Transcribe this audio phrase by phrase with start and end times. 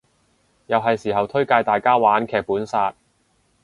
[0.65, 2.95] 又係時候推介大家玩劇本殺